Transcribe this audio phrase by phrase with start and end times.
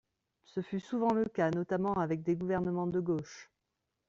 [0.45, 3.51] Ce fut souvent le cas, notamment avec les gouvernements de gauche.